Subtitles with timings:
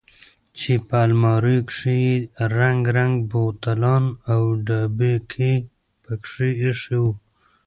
[0.59, 2.15] چې په الماريو کښې يې
[2.57, 5.53] رنګ رنګ بوتلان او ډبکې
[6.03, 7.11] پکښې ايښي وو.